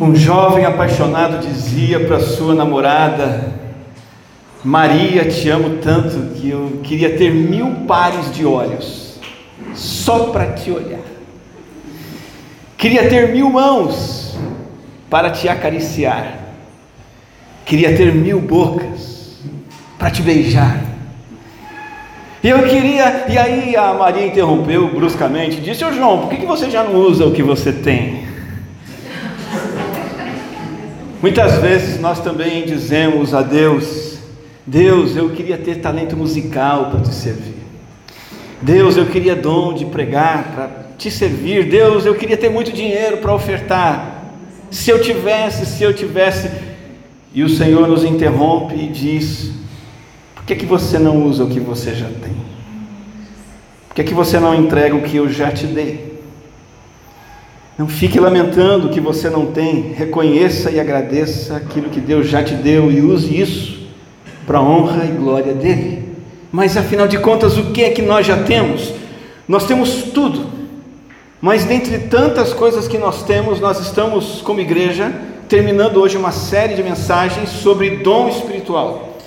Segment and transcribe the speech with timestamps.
[0.00, 3.52] Um jovem apaixonado dizia para sua namorada:
[4.62, 9.18] Maria, te amo tanto que eu queria ter mil pares de olhos
[9.74, 11.00] só para te olhar.
[12.76, 14.38] Queria ter mil mãos
[15.10, 16.44] para te acariciar.
[17.66, 19.40] Queria ter mil bocas
[19.98, 20.80] para te beijar.
[22.40, 26.70] E eu queria, e aí a Maria interrompeu bruscamente, disse: Ô João, por que você
[26.70, 28.27] já não usa o que você tem?
[31.20, 34.18] Muitas vezes nós também dizemos a Deus:
[34.64, 37.56] Deus, eu queria ter talento musical para te servir.
[38.62, 41.68] Deus, eu queria dom de pregar para te servir.
[41.68, 44.32] Deus, eu queria ter muito dinheiro para ofertar.
[44.70, 46.50] Se eu tivesse, se eu tivesse.
[47.34, 49.50] E o Senhor nos interrompe e diz:
[50.36, 52.36] Por que, que você não usa o que você já tem?
[53.88, 56.07] Por que, que você não entrega o que eu já te dei?
[57.78, 62.42] Não fique lamentando o que você não tem, reconheça e agradeça aquilo que Deus já
[62.42, 63.78] te deu e use isso
[64.44, 66.02] para a honra e glória dele.
[66.50, 68.92] Mas afinal de contas, o que é que nós já temos?
[69.46, 70.46] Nós temos tudo,
[71.40, 75.12] mas dentre tantas coisas que nós temos, nós estamos, como igreja,
[75.48, 79.17] terminando hoje uma série de mensagens sobre dom espiritual.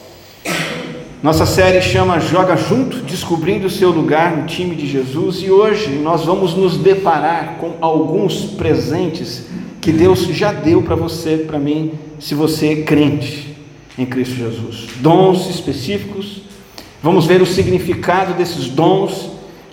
[1.24, 5.92] Nossa série chama Joga Junto, descobrindo o seu lugar no time de Jesus, e hoje
[6.00, 9.46] nós vamos nos deparar com alguns presentes
[9.80, 13.56] que Deus já deu para você, para mim, se você é crente
[14.00, 14.88] em Cristo Jesus.
[14.96, 16.42] Dons específicos,
[17.04, 19.30] vamos ver o significado desses dons,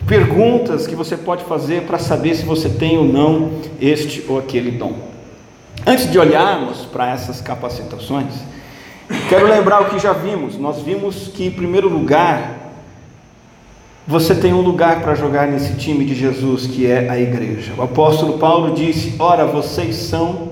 [0.06, 4.72] perguntas que você pode fazer para saber se você tem ou não este ou aquele
[4.72, 4.98] dom.
[5.86, 8.34] Antes de olharmos para essas capacitações,
[9.28, 10.58] Quero lembrar o que já vimos.
[10.58, 12.72] Nós vimos que, em primeiro lugar,
[14.06, 17.72] você tem um lugar para jogar nesse time de Jesus, que é a igreja.
[17.76, 20.48] O apóstolo Paulo disse: Ora, vocês são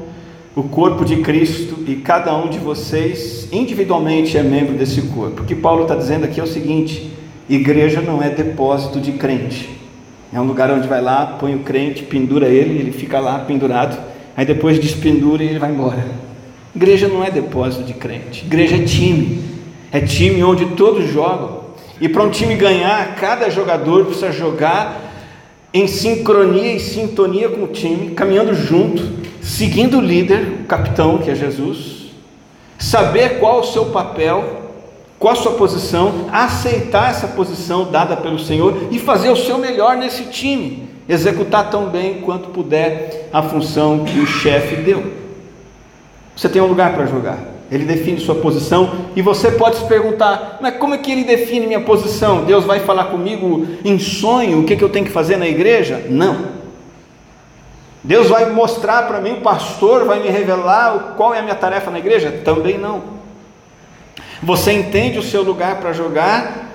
[0.54, 5.42] o corpo de Cristo e cada um de vocês individualmente é membro desse corpo.
[5.42, 7.12] O que Paulo está dizendo aqui é o seguinte:
[7.48, 9.68] igreja não é depósito de crente.
[10.32, 13.98] É um lugar onde vai lá, põe o crente, pendura ele, ele fica lá pendurado,
[14.36, 16.25] aí depois despendura e ele vai embora.
[16.76, 19.42] Igreja não é depósito de crente, igreja é time,
[19.90, 21.62] é time onde todos jogam.
[21.98, 25.14] E para um time ganhar, cada jogador precisa jogar
[25.72, 29.02] em sincronia e sintonia com o time, caminhando junto,
[29.40, 32.10] seguindo o líder, o capitão, que é Jesus,
[32.78, 34.44] saber qual o seu papel,
[35.18, 39.96] qual a sua posição, aceitar essa posição dada pelo Senhor e fazer o seu melhor
[39.96, 45.24] nesse time, executar tão bem quanto puder a função que o chefe deu.
[46.36, 47.38] Você tem um lugar para jogar.
[47.70, 51.66] Ele define sua posição e você pode se perguntar: mas como é que ele define
[51.66, 52.44] minha posição?
[52.44, 56.04] Deus vai falar comigo em sonho o que, que eu tenho que fazer na igreja?
[56.08, 56.54] Não.
[58.04, 61.90] Deus vai mostrar para mim, o pastor vai me revelar qual é a minha tarefa
[61.90, 62.30] na igreja?
[62.44, 63.02] Também não.
[64.40, 66.70] Você entende o seu lugar para jogar,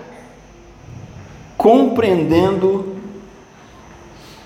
[1.56, 2.98] compreendendo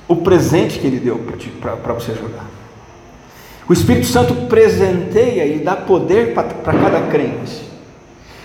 [0.08, 1.20] o presente que Ele deu
[1.60, 2.55] para você jogar.
[3.68, 7.64] O Espírito Santo presenteia e dá poder para cada crente.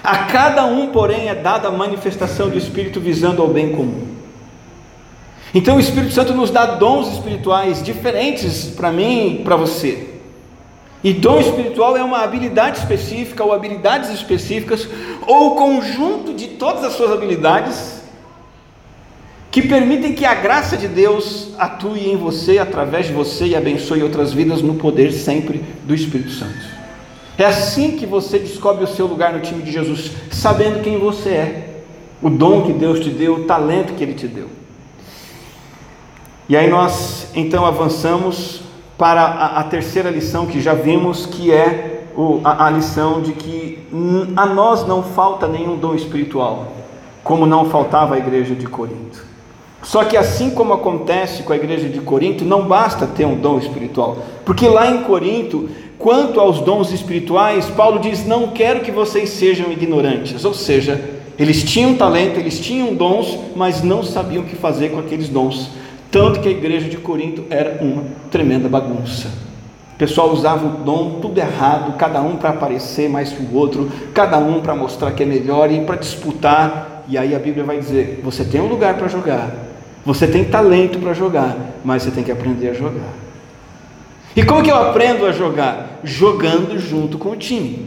[0.02, 4.08] A cada um, porém, é dada a manifestação do Espírito visando ao bem comum.
[5.54, 10.08] Então o Espírito Santo nos dá dons espirituais diferentes para mim e para você.
[11.02, 14.88] E dom espiritual é uma habilidade específica ou habilidades específicas
[15.26, 17.99] ou conjunto de todas as suas habilidades
[19.50, 24.02] que permitem que a graça de Deus atue em você, através de você e abençoe
[24.02, 26.80] outras vidas no poder sempre do Espírito Santo.
[27.36, 31.30] É assim que você descobre o seu lugar no time de Jesus, sabendo quem você
[31.30, 31.82] é,
[32.22, 34.46] o dom que Deus te deu, o talento que Ele te deu.
[36.48, 38.62] E aí nós então avançamos
[38.96, 43.32] para a, a terceira lição que já vimos, que é o, a, a lição de
[43.32, 43.78] que
[44.36, 46.72] a nós não falta nenhum dom espiritual,
[47.24, 49.29] como não faltava à igreja de Corinto.
[49.82, 53.58] Só que assim como acontece com a igreja de Corinto, não basta ter um dom
[53.58, 59.30] espiritual, porque lá em Corinto, quanto aos dons espirituais, Paulo diz: Não quero que vocês
[59.30, 61.00] sejam ignorantes, ou seja,
[61.38, 65.70] eles tinham talento, eles tinham dons, mas não sabiam o que fazer com aqueles dons.
[66.10, 69.28] Tanto que a igreja de Corinto era uma tremenda bagunça.
[69.94, 73.90] O pessoal usava o dom tudo errado, cada um para aparecer mais que o outro,
[74.12, 77.04] cada um para mostrar que é melhor e para disputar.
[77.08, 79.69] E aí a Bíblia vai dizer: você tem um lugar para jogar,
[80.04, 83.12] você tem talento para jogar, mas você tem que aprender a jogar.
[84.34, 86.00] E como que eu aprendo a jogar?
[86.04, 87.86] Jogando junto com o time.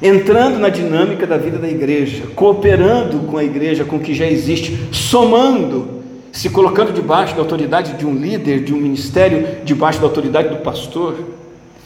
[0.00, 4.26] Entrando na dinâmica da vida da igreja, cooperando com a igreja, com o que já
[4.26, 6.02] existe, somando,
[6.32, 10.56] se colocando debaixo da autoridade de um líder, de um ministério, debaixo da autoridade do
[10.56, 11.16] pastor.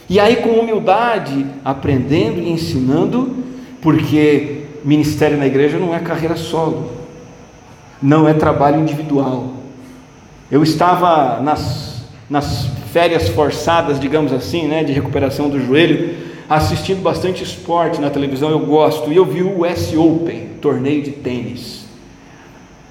[0.09, 3.35] E aí, com humildade, aprendendo e ensinando,
[3.81, 6.91] porque ministério na igreja não é carreira solo,
[8.03, 9.55] não é trabalho individual.
[10.51, 16.17] Eu estava nas, nas férias forçadas, digamos assim, né, de recuperação do joelho,
[16.49, 21.13] assistindo bastante esporte na televisão, eu gosto, e eu vi o US Open, torneio de
[21.13, 21.87] tênis.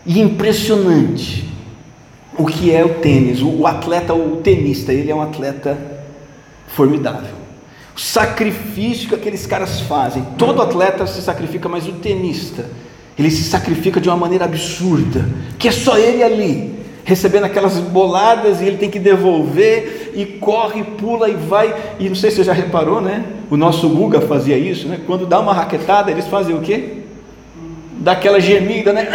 [0.05, 1.47] E impressionante
[2.37, 5.77] o que é o tênis, o, atleta, o tenista, ele é um atleta
[6.67, 7.35] formidável.
[7.95, 12.65] O sacrifício que aqueles caras fazem, todo atleta se sacrifica, mas o tenista,
[13.17, 15.27] ele se sacrifica de uma maneira absurda,
[15.59, 16.73] que é só ele ali,
[17.03, 21.75] recebendo aquelas boladas e ele tem que devolver e corre, pula e vai.
[21.99, 23.25] E não sei se você já reparou, né?
[23.49, 24.99] O nosso Guga fazia isso, né?
[25.05, 26.99] Quando dá uma raquetada, eles fazem o quê?
[27.99, 29.09] Daquela gemida, né?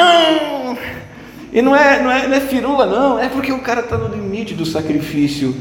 [1.53, 4.15] E não é, não, é, não é firula, não, é porque o cara está no
[4.15, 5.57] limite do sacrifício.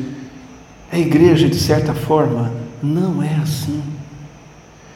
[0.91, 2.51] A igreja, de certa forma,
[2.83, 3.81] não é assim.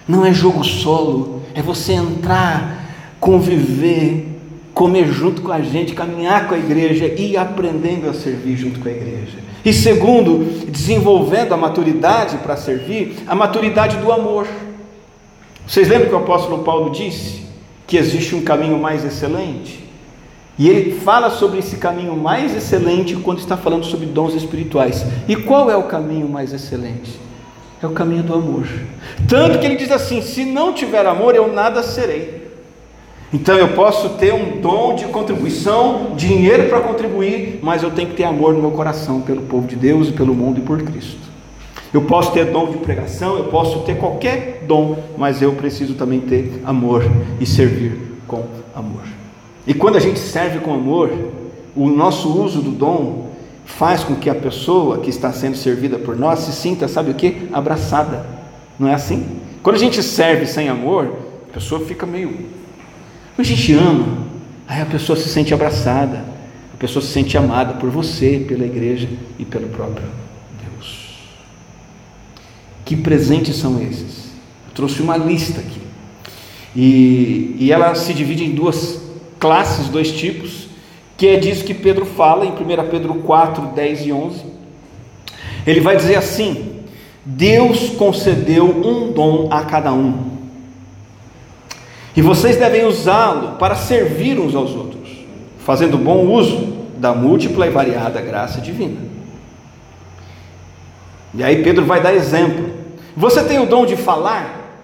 [0.07, 2.78] Não é jogo solo, é você entrar,
[3.19, 4.27] conviver,
[4.73, 8.87] comer junto com a gente, caminhar com a igreja e aprendendo a servir junto com
[8.87, 9.37] a igreja.
[9.63, 14.47] E segundo, desenvolvendo a maturidade para servir, a maturidade do amor.
[15.67, 17.43] Vocês lembram que o apóstolo Paulo disse
[17.85, 19.87] que existe um caminho mais excelente?
[20.57, 25.05] E ele fala sobre esse caminho mais excelente quando está falando sobre dons espirituais.
[25.27, 27.19] E qual é o caminho mais excelente?
[27.81, 28.67] É o caminho do amor.
[29.27, 32.38] Tanto que ele diz assim: se não tiver amor, eu nada serei.
[33.31, 38.15] Então eu posso ter um dom de contribuição, dinheiro para contribuir, mas eu tenho que
[38.15, 41.29] ter amor no meu coração pelo povo de Deus e pelo mundo e por Cristo.
[41.93, 46.19] Eu posso ter dom de pregação, eu posso ter qualquer dom, mas eu preciso também
[46.19, 47.03] ter amor
[47.39, 48.43] e servir com
[48.75, 49.03] amor.
[49.65, 51.11] E quando a gente serve com amor,
[51.75, 53.29] o nosso uso do dom
[53.63, 57.13] faz com que a pessoa que está sendo servida por nós se sinta, sabe o
[57.13, 57.47] que?
[57.53, 58.25] Abraçada.
[58.79, 59.25] Não é assim?
[59.61, 61.13] Quando a gente serve sem amor,
[61.49, 62.58] a pessoa fica meio
[63.39, 64.17] quando a gente ama,
[64.67, 66.25] aí a pessoa se sente abraçada,
[66.73, 69.07] a pessoa se sente amada por você, pela igreja
[69.39, 70.03] e pelo próprio
[70.61, 71.15] Deus.
[72.83, 74.25] Que presentes são esses?
[74.67, 75.79] Eu trouxe uma lista aqui.
[76.75, 79.03] E, e ela se divide em duas
[79.39, 80.67] classes, dois tipos,
[81.15, 84.43] que é disso que Pedro fala em 1 Pedro 4, 10 e 11.
[85.65, 86.81] Ele vai dizer assim:
[87.23, 90.38] Deus concedeu um dom a cada um
[92.19, 95.09] e vocês devem usá-lo para servir uns aos outros,
[95.59, 96.67] fazendo bom uso
[96.97, 98.99] da múltipla e variada graça divina.
[101.33, 102.71] E aí Pedro vai dar exemplo.
[103.15, 104.83] Você tem o dom de falar?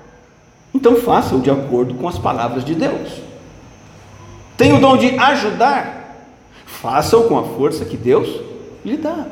[0.74, 3.20] Então faça-o de acordo com as palavras de Deus.
[4.56, 6.16] Tem o dom de ajudar?
[6.66, 8.30] Faça-o com a força que Deus
[8.86, 9.26] lhe dá.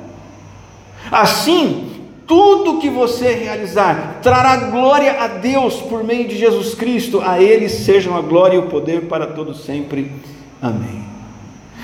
[1.10, 7.42] Assim, tudo que você realizar trará glória a Deus por meio de Jesus Cristo, a
[7.42, 10.12] Ele sejam a glória e o poder para todos sempre.
[10.62, 11.04] Amém.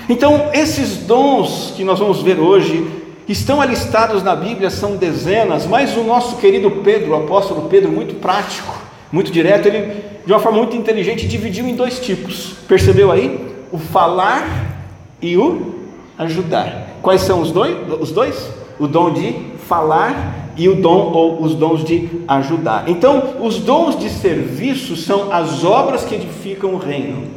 [0.08, 2.84] Então, esses dons que nós vamos ver hoje
[3.28, 8.14] estão alistados na Bíblia, são dezenas, mas o nosso querido Pedro, o apóstolo Pedro, muito
[8.16, 8.74] prático,
[9.12, 12.54] muito direto, ele de uma forma muito inteligente dividiu em dois tipos.
[12.68, 13.48] Percebeu aí?
[13.72, 14.76] O falar
[15.20, 15.74] e o
[16.18, 16.98] ajudar.
[17.02, 17.76] Quais são os dois?
[18.00, 18.50] Os dois?
[18.78, 22.88] O dom de falar e o dom ou os dons de ajudar.
[22.88, 27.28] Então, os dons de serviço são as obras que edificam o reino.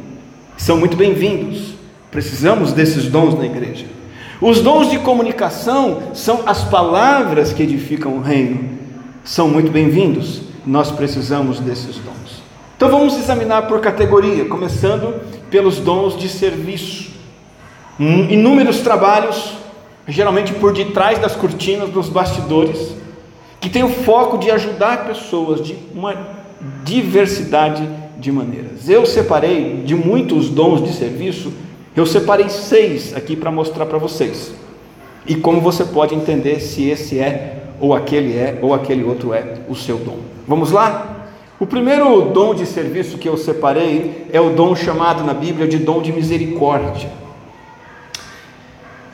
[0.56, 1.74] São muito bem-vindos.
[2.10, 3.86] Precisamos desses dons na igreja.
[4.40, 8.68] Os dons de comunicação são as palavras que edificam o reino.
[9.22, 10.42] São muito bem-vindos.
[10.66, 12.42] Nós precisamos desses dons.
[12.76, 17.12] Então vamos examinar por categoria, começando pelos dons de serviço.
[17.96, 19.63] Inúmeros trabalhos
[20.06, 22.94] geralmente por detrás das cortinas, dos bastidores,
[23.60, 26.14] que tem o foco de ajudar pessoas de uma
[26.84, 28.88] diversidade de maneiras.
[28.88, 31.52] Eu separei de muitos dons de serviço,
[31.96, 34.52] eu separei seis aqui para mostrar para vocês.
[35.26, 39.54] E como você pode entender se esse é, ou aquele é, ou aquele outro é
[39.68, 40.18] o seu dom.
[40.46, 41.28] Vamos lá?
[41.58, 45.78] O primeiro dom de serviço que eu separei é o dom chamado na Bíblia de
[45.78, 47.23] dom de misericórdia.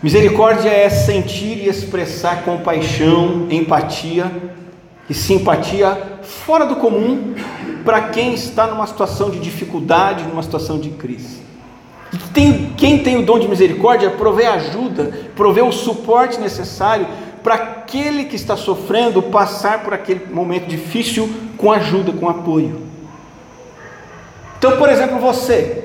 [0.03, 4.33] Misericórdia é sentir e expressar compaixão, empatia
[5.11, 7.35] e simpatia fora do comum
[7.85, 11.43] para quem está numa situação de dificuldade, numa situação de crise.
[12.33, 17.07] Tem, quem tem o dom de misericórdia provê ajuda, provê o suporte necessário
[17.43, 22.81] para aquele que está sofrendo passar por aquele momento difícil com ajuda, com apoio.
[24.59, 25.85] Então, por exemplo, você,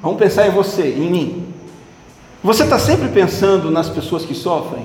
[0.00, 1.51] vamos pensar em você, em mim.
[2.42, 4.84] Você está sempre pensando nas pessoas que sofrem?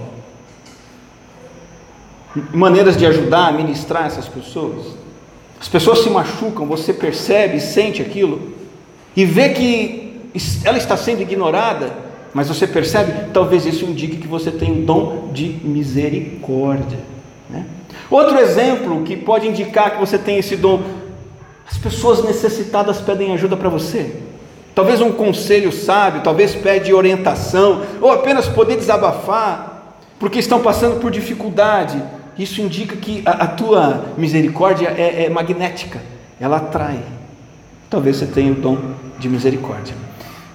[2.54, 4.86] maneiras de ajudar, ministrar essas pessoas.
[5.60, 8.54] As pessoas se machucam, você percebe, sente aquilo
[9.16, 10.22] e vê que
[10.64, 11.92] ela está sendo ignorada,
[12.34, 17.00] mas você percebe, talvez isso indique que você tem um dom de misericórdia.
[17.50, 17.66] Né?
[18.10, 20.82] Outro exemplo que pode indicar que você tem esse dom:
[21.68, 24.16] as pessoas necessitadas pedem ajuda para você.
[24.78, 31.10] Talvez um conselho sábio, talvez pede orientação, ou apenas poder desabafar, porque estão passando por
[31.10, 32.00] dificuldade.
[32.38, 36.00] Isso indica que a, a tua misericórdia é, é magnética,
[36.40, 37.00] ela atrai.
[37.90, 38.78] Talvez você tenha o dom
[39.18, 39.96] de misericórdia.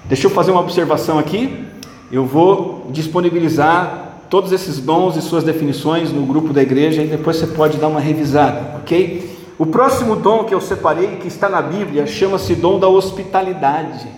[0.04, 1.64] Deixa eu fazer uma observação aqui.
[2.12, 7.38] Eu vou disponibilizar todos esses dons e suas definições no grupo da igreja e depois
[7.38, 9.31] você pode dar uma revisada, ok?
[9.62, 14.08] O próximo dom que eu separei, que está na Bíblia, chama-se dom da hospitalidade.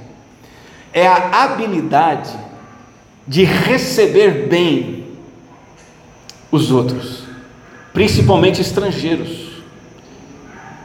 [0.90, 2.34] É a habilidade
[3.28, 5.04] de receber bem
[6.50, 7.24] os outros,
[7.92, 9.62] principalmente estrangeiros,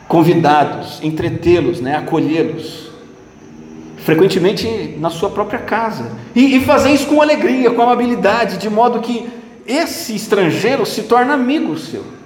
[0.09, 2.91] convidados, entretê-los, né, acolhê-los,
[3.99, 8.99] frequentemente na sua própria casa, e, e fazer isso com alegria, com amabilidade, de modo
[8.99, 9.25] que
[9.65, 12.18] esse estrangeiro se torna amigo seu.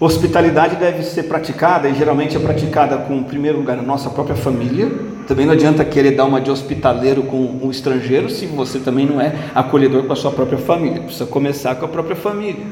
[0.00, 4.34] Hospitalidade deve ser praticada, e geralmente é praticada com, em primeiro lugar, a nossa própria
[4.34, 4.90] família.
[5.28, 9.20] Também não adianta querer dar uma de hospitaleiro com um estrangeiro se você também não
[9.20, 11.02] é acolhedor com a sua própria família.
[11.02, 12.64] Precisa começar com a própria família,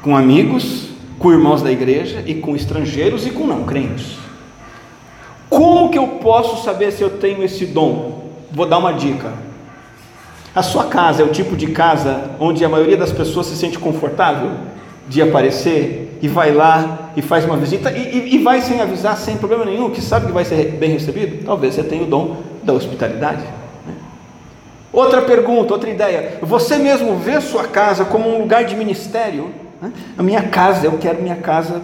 [0.00, 4.16] com amigos, com irmãos da igreja e com estrangeiros e com não crentes.
[5.50, 8.30] Como que eu posso saber se eu tenho esse dom?
[8.50, 9.30] Vou dar uma dica.
[10.54, 13.78] A sua casa é o tipo de casa onde a maioria das pessoas se sente
[13.78, 14.52] confortável
[15.06, 19.16] de aparecer e vai lá e faz uma visita e, e, e, vai sem avisar,
[19.16, 21.44] sem problema nenhum, que sabe que vai ser bem recebido?
[21.44, 23.42] Talvez você tenha o dom da hospitalidade.
[23.86, 23.94] Né?
[24.92, 29.50] Outra pergunta, outra ideia: você mesmo vê sua casa como um lugar de ministério?
[29.80, 29.92] Né?
[30.18, 31.80] A minha casa, eu quero minha casa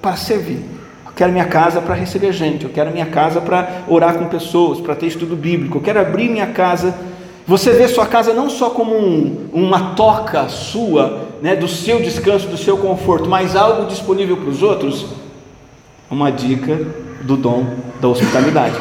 [0.00, 0.64] para servir.
[1.04, 4.80] Eu quero minha casa para receber gente, eu quero minha casa para orar com pessoas,
[4.80, 6.94] para ter estudo bíblico, eu quero abrir minha casa.
[7.46, 12.46] Você vê sua casa não só como um, uma toca sua né, do seu descanso,
[12.46, 15.06] do seu conforto, mas algo disponível para os outros,
[16.08, 16.78] uma dica
[17.22, 17.66] do dom
[18.00, 18.76] da hospitalidade.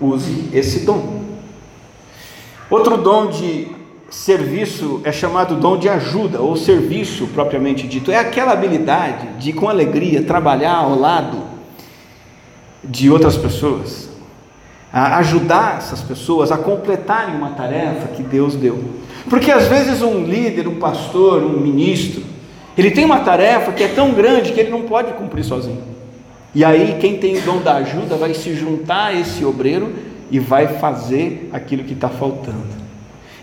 [0.00, 1.22] Use esse dom.
[2.68, 3.68] Outro dom de
[4.10, 8.10] serviço é chamado dom de ajuda, ou serviço propriamente dito.
[8.10, 11.42] É aquela habilidade de, com alegria, trabalhar ao lado
[12.82, 14.10] de outras pessoas,
[14.94, 18.78] a ajudar essas pessoas a completarem uma tarefa que Deus deu.
[19.28, 22.22] Porque às vezes um líder, um pastor, um ministro,
[22.78, 25.82] ele tem uma tarefa que é tão grande que ele não pode cumprir sozinho.
[26.54, 29.92] E aí quem tem o dom da ajuda vai se juntar a esse obreiro
[30.30, 32.84] e vai fazer aquilo que está faltando.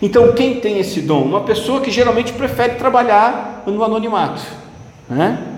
[0.00, 1.20] Então quem tem esse dom?
[1.20, 4.40] Uma pessoa que geralmente prefere trabalhar no anonimato,
[5.06, 5.51] né?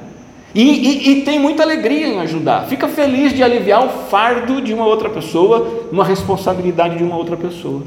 [0.54, 4.72] E, e, e, tem muita alegria em ajudar, fica feliz de aliviar o fardo de
[4.72, 7.82] uma outra pessoa, uma responsabilidade de uma outra pessoa.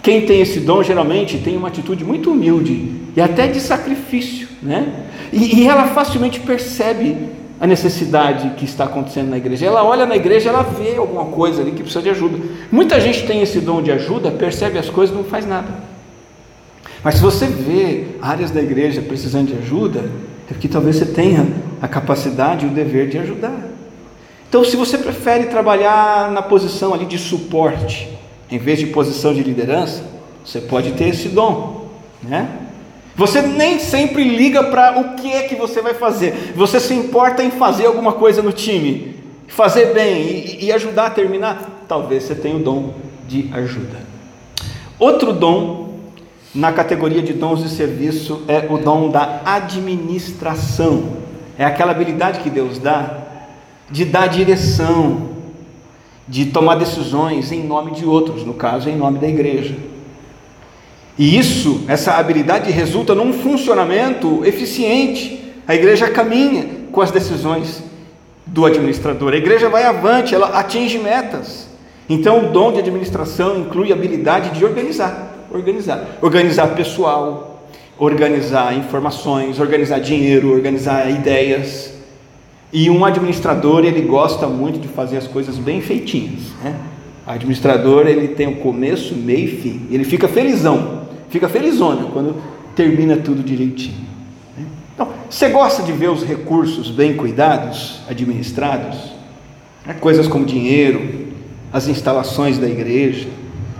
[0.00, 5.06] Quem tem esse dom geralmente tem uma atitude muito humilde e até de sacrifício, né?
[5.32, 7.16] E, e, ela facilmente percebe
[7.60, 9.66] a necessidade que está acontecendo na igreja.
[9.66, 12.38] Ela olha na igreja, ela vê alguma coisa ali que precisa de ajuda.
[12.70, 15.72] Muita gente tem esse dom de ajuda, percebe as coisas, não faz nada.
[17.02, 20.10] Mas se você vê áreas da igreja precisando de ajuda,
[20.50, 21.46] é porque talvez você tenha
[21.84, 23.60] a capacidade e o dever de ajudar.
[24.48, 28.08] Então, se você prefere trabalhar na posição ali de suporte,
[28.50, 30.02] em vez de posição de liderança,
[30.42, 31.88] você pode ter esse dom,
[32.22, 32.48] né?
[33.14, 36.54] Você nem sempre liga para o que é que você vai fazer.
[36.56, 41.10] Você se importa em fazer alguma coisa no time, fazer bem e, e ajudar a
[41.10, 41.84] terminar.
[41.86, 42.94] Talvez você tenha o dom
[43.28, 43.98] de ajuda.
[44.98, 45.98] Outro dom
[46.54, 51.24] na categoria de dons de serviço é o dom da administração.
[51.58, 53.18] É aquela habilidade que Deus dá
[53.90, 55.30] de dar direção,
[56.26, 59.76] de tomar decisões em nome de outros, no caso, em nome da igreja.
[61.18, 65.52] E isso, essa habilidade resulta num funcionamento eficiente.
[65.66, 67.82] A igreja caminha com as decisões
[68.46, 69.32] do administrador.
[69.32, 71.68] A igreja vai avante, ela atinge metas.
[72.08, 77.53] Então, o dom de administração inclui a habilidade de organizar, organizar, organizar pessoal,
[77.98, 81.92] organizar informações, organizar dinheiro, organizar ideias.
[82.72, 86.40] E um administrador, ele gosta muito de fazer as coisas bem feitinhas.
[86.62, 86.74] Né?
[87.26, 89.86] O administrador, ele tem o começo, meio e fim.
[89.90, 92.36] Ele fica felizão, fica felizona quando
[92.74, 94.04] termina tudo direitinho.
[94.58, 94.66] Né?
[94.92, 99.12] Então, você gosta de ver os recursos bem cuidados, administrados?
[99.86, 99.94] Né?
[100.00, 101.28] Coisas como dinheiro,
[101.72, 103.28] as instalações da igreja,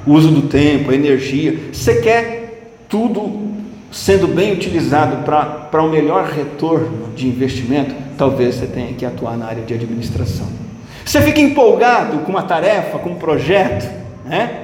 [0.07, 1.59] o uso do tempo, a energia.
[1.73, 3.55] Você quer tudo
[3.95, 9.47] sendo bem utilizado para um melhor retorno de investimento, talvez você tenha que atuar na
[9.47, 10.49] área de administração.
[11.05, 13.89] Você fica empolgado com uma tarefa, com um projeto,
[14.25, 14.63] né?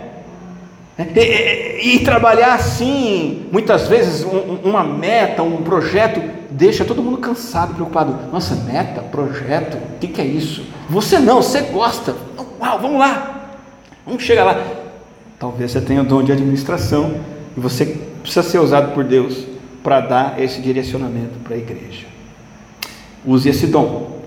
[0.98, 6.20] E, e, e trabalhar assim, muitas vezes, um, uma meta, um projeto,
[6.50, 8.32] deixa todo mundo cansado, preocupado.
[8.32, 10.64] Nossa, meta, projeto, o que, que é isso?
[10.88, 12.16] Você não, você gosta.
[12.60, 13.52] Uau, vamos lá,
[14.04, 14.60] vamos chegar lá.
[15.38, 17.14] Talvez você tenha o dom de administração
[17.56, 19.46] e você precisa ser usado por Deus
[19.82, 22.06] para dar esse direcionamento para a igreja.
[23.24, 24.20] Use esse dom.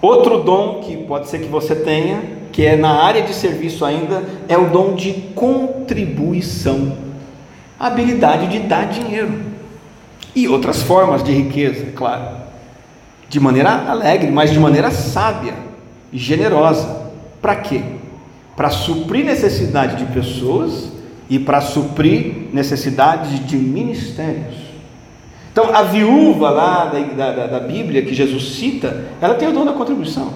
[0.00, 4.22] Outro dom que pode ser que você tenha, que é na área de serviço ainda,
[4.48, 6.96] é o dom de contribuição.
[7.78, 9.32] A habilidade de dar dinheiro.
[10.34, 12.36] E outras formas de riqueza, claro.
[13.28, 15.54] De maneira alegre, mas de maneira sábia
[16.12, 17.10] e generosa.
[17.40, 17.82] Para quê?
[18.56, 20.90] Para suprir necessidade de pessoas
[21.32, 24.54] e para suprir necessidades de ministérios.
[25.50, 29.64] Então, a viúva lá da, da, da, Bíblia que Jesus cita, ela tem o dom
[29.64, 30.34] da contribuição.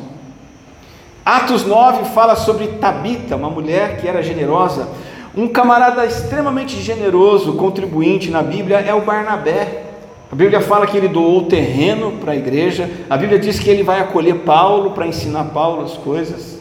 [1.22, 4.88] Atos 9 fala sobre Tabita, uma mulher que era generosa.
[5.36, 9.82] Um camarada extremamente generoso, contribuinte na Bíblia é o Barnabé.
[10.32, 12.90] A Bíblia fala que ele doou terreno para a igreja.
[13.10, 16.58] A Bíblia diz que ele vai acolher Paulo para ensinar Paulo as coisas.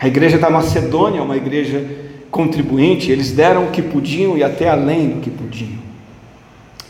[0.00, 4.68] A igreja da Macedônia é uma igreja contribuinte, eles deram o que podiam e até
[4.68, 5.80] além do que podiam.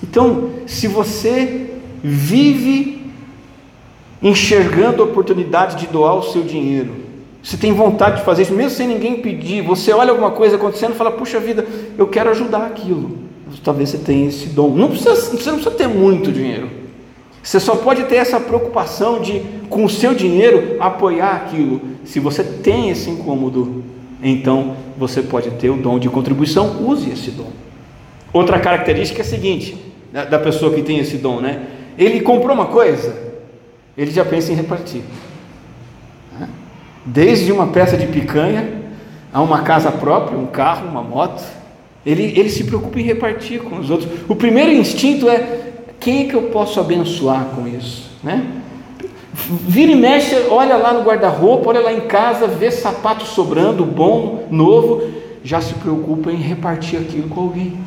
[0.03, 1.71] Então, se você
[2.03, 3.01] vive
[4.23, 6.95] enxergando a oportunidade de doar o seu dinheiro,
[7.43, 10.93] você tem vontade de fazer isso, mesmo sem ninguém pedir, você olha alguma coisa acontecendo
[10.93, 11.67] e fala: Puxa vida,
[11.97, 13.19] eu quero ajudar aquilo.
[13.65, 14.71] Talvez você tenha esse dom.
[14.71, 16.69] Não precisa, você não precisa ter muito dinheiro.
[17.43, 21.81] Você só pode ter essa preocupação de, com o seu dinheiro, apoiar aquilo.
[22.05, 23.83] Se você tem esse incômodo,
[24.23, 27.51] então você pode ter o dom de contribuição, use esse dom.
[28.33, 29.77] Outra característica é a seguinte,
[30.13, 31.67] da pessoa que tem esse dom, né?
[31.97, 33.17] Ele comprou uma coisa,
[33.97, 35.03] ele já pensa em repartir.
[37.05, 38.81] Desde uma peça de picanha
[39.33, 41.43] a uma casa própria, um carro, uma moto,
[42.05, 44.11] ele, ele se preocupa em repartir com os outros.
[44.29, 45.61] O primeiro instinto é
[45.99, 48.60] quem é que eu posso abençoar com isso, né?
[49.33, 54.47] Vira e mexe, olha lá no guarda-roupa, olha lá em casa, vê sapato sobrando, bom,
[54.51, 55.03] novo,
[55.45, 57.79] já se preocupa em repartir aquilo com alguém.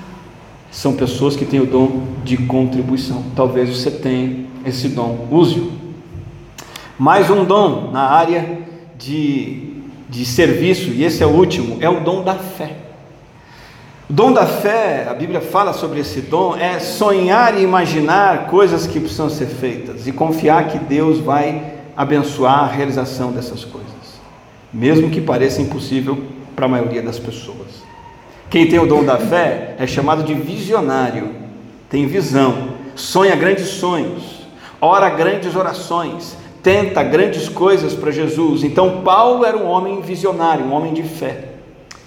[0.72, 3.24] São pessoas que têm o dom de contribuição.
[3.36, 5.72] Talvez você tenha esse dom, use-o.
[6.98, 8.60] Mais um dom na área
[8.98, 12.78] de, de serviço, e esse é o último, é o dom da fé.
[14.14, 19.00] Dom da fé, a Bíblia fala sobre esse dom, é sonhar e imaginar coisas que
[19.00, 24.22] precisam ser feitas e confiar que Deus vai abençoar a realização dessas coisas,
[24.72, 27.82] mesmo que pareça impossível para a maioria das pessoas.
[28.52, 31.32] Quem tem o dom da fé é chamado de visionário,
[31.90, 34.48] tem visão, sonha grandes sonhos,
[34.80, 38.64] ora grandes orações, tenta grandes coisas para Jesus.
[38.64, 41.53] Então, Paulo era um homem visionário, um homem de fé.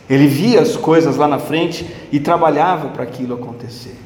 [0.09, 3.97] Ele via as coisas lá na frente e trabalhava para aquilo acontecer.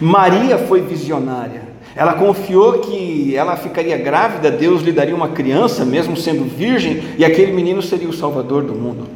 [0.00, 1.62] Maria foi visionária.
[1.94, 7.24] Ela confiou que ela ficaria grávida, Deus lhe daria uma criança, mesmo sendo virgem, e
[7.24, 9.08] aquele menino seria o salvador do mundo.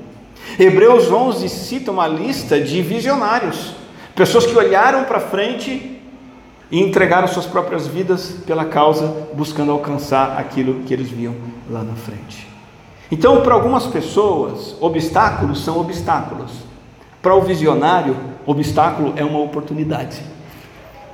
[0.58, 3.74] Hebreus 11 cita uma lista de visionários,
[4.14, 6.00] pessoas que olharam para frente
[6.70, 11.34] e entregaram suas próprias vidas pela causa, buscando alcançar aquilo que eles viam
[11.70, 12.53] lá na frente.
[13.14, 16.50] Então, para algumas pessoas, obstáculos são obstáculos.
[17.22, 20.20] Para o visionário, obstáculo é uma oportunidade.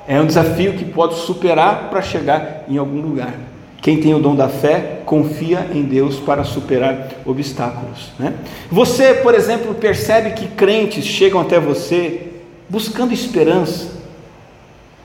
[0.09, 3.35] É um desafio que pode superar para chegar em algum lugar.
[3.83, 8.13] Quem tem o dom da fé confia em Deus para superar obstáculos.
[8.19, 8.33] Né?
[8.71, 12.29] Você, por exemplo, percebe que crentes chegam até você
[12.67, 13.91] buscando esperança,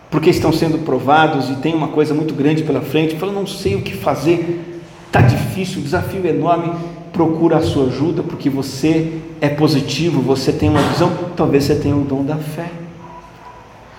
[0.09, 3.75] porque estão sendo provados e tem uma coisa muito grande pela frente, fala, não sei
[3.75, 4.74] o que fazer,
[5.07, 6.73] Está difícil, o desafio é enorme.
[7.13, 11.95] Procura a sua ajuda, porque você é positivo, você tem uma visão, talvez você tenha
[11.95, 12.69] o dom da fé.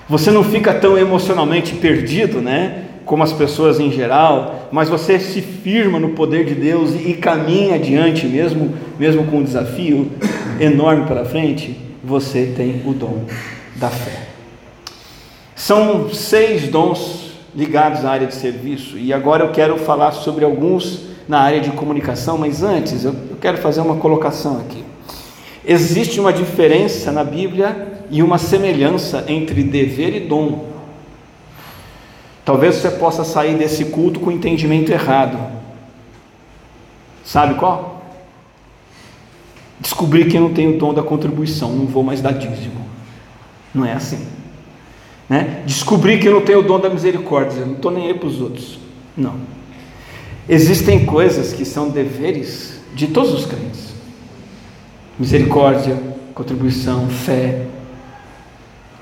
[0.08, 2.84] Você não fica tão emocionalmente perdido, né?
[3.04, 7.76] Como as pessoas em geral, mas você se firma no poder de Deus e, caminha
[7.76, 10.10] adiante, mesmo, mesmo com um desafio
[10.60, 13.24] enorme pela frente, você tem o dom
[13.76, 14.26] da fé.
[15.54, 17.25] São seis dons
[17.56, 18.98] ligados à área de serviço.
[18.98, 23.56] E agora eu quero falar sobre alguns na área de comunicação, mas antes eu quero
[23.58, 24.84] fazer uma colocação aqui.
[25.64, 30.66] Existe uma diferença na Bíblia e uma semelhança entre dever e dom.
[32.44, 35.36] Talvez você possa sair desse culto com entendimento errado.
[37.24, 38.02] Sabe qual?
[39.80, 42.86] Descobrir que eu não tenho o dom da contribuição, não vou mais dar dízimo.
[43.74, 44.24] Não é assim.
[45.28, 45.62] Né?
[45.66, 48.28] Descobri que eu não tenho o dom da misericórdia, eu não estou nem aí para
[48.28, 48.78] os outros.
[49.16, 49.34] Não.
[50.48, 53.94] Existem coisas que são deveres de todos os crentes:
[55.18, 55.98] misericórdia,
[56.34, 57.66] contribuição, fé.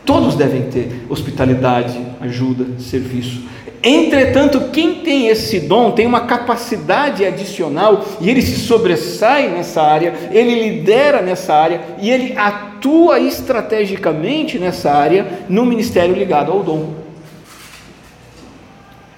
[0.04, 3.42] Todos devem ter hospitalidade, ajuda, serviço.
[3.82, 10.14] Entretanto, quem tem esse dom tem uma capacidade adicional e ele se sobressai nessa área,
[10.30, 16.94] ele lidera nessa área e ele atua estrategicamente nessa área no ministério ligado ao dom.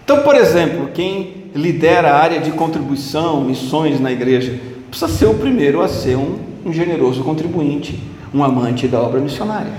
[0.04, 4.58] Então, por exemplo, quem lidera a área de contribuição, missões na igreja,
[4.90, 8.00] precisa ser o primeiro a ser um, um generoso contribuinte,
[8.34, 9.72] um amante da obra missionária.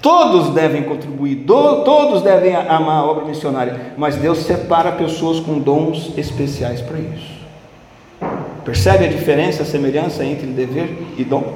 [0.00, 6.12] Todos devem contribuir, todos devem amar a obra missionária, mas Deus separa pessoas com dons
[6.16, 7.38] especiais para isso.
[8.64, 11.52] Percebe a diferença, a semelhança entre dever e dom?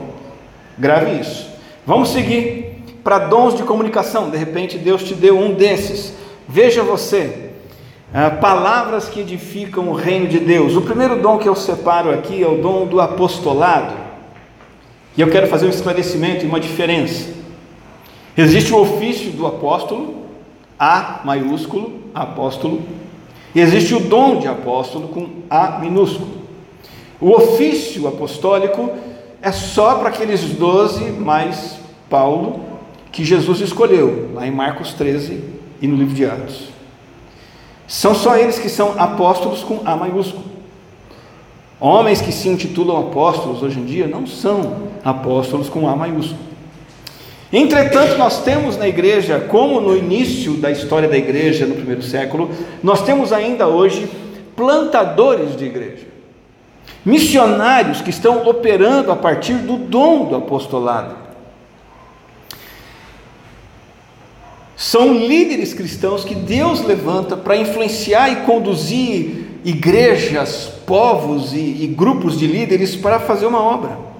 [0.76, 1.50] Grave isso.
[1.86, 4.30] Vamos seguir para dons de comunicação.
[4.30, 6.14] De repente, Deus te deu um desses.
[6.48, 7.50] Veja você,
[8.12, 10.76] ah, palavras que edificam o reino de Deus.
[10.76, 13.94] O primeiro dom que eu separo aqui é o dom do apostolado.
[15.16, 17.41] E eu quero fazer um esclarecimento e uma diferença.
[18.36, 20.22] Existe o ofício do apóstolo,
[20.78, 22.82] A maiúsculo, apóstolo,
[23.54, 26.28] e existe o dom de apóstolo com A minúsculo.
[27.20, 28.90] O ofício apostólico
[29.40, 32.60] é só para aqueles doze mais Paulo
[33.12, 35.44] que Jesus escolheu, lá em Marcos 13
[35.80, 36.68] e no livro de Atos.
[37.86, 40.44] São só eles que são apóstolos com A maiúsculo.
[41.78, 46.51] Homens que se intitulam apóstolos hoje em dia não são apóstolos com A maiúsculo.
[47.52, 52.50] Entretanto, nós temos na igreja, como no início da história da igreja no primeiro século,
[52.82, 54.08] nós temos ainda hoje
[54.56, 56.06] plantadores de igreja,
[57.04, 61.14] missionários que estão operando a partir do dom do apostolado.
[64.74, 72.38] São líderes cristãos que Deus levanta para influenciar e conduzir igrejas, povos e, e grupos
[72.38, 74.11] de líderes para fazer uma obra.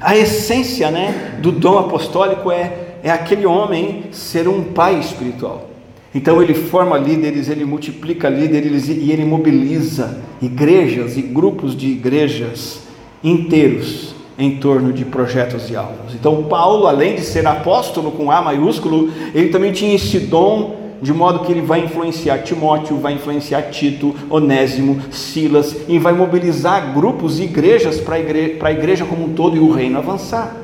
[0.00, 5.70] A essência né, do dom apostólico é, é aquele homem ser um pai espiritual.
[6.14, 12.82] Então ele forma líderes, ele multiplica líderes e ele mobiliza igrejas e grupos de igrejas
[13.22, 16.14] inteiros em torno de projetos e alvos.
[16.14, 21.12] Então Paulo, além de ser apóstolo com A maiúsculo, ele também tinha esse dom de
[21.12, 27.38] modo que ele vai influenciar Timóteo, vai influenciar Tito, Onésimo, Silas, e vai mobilizar grupos
[27.38, 30.56] e igrejas para a igreja, como um todo e o reino avançar.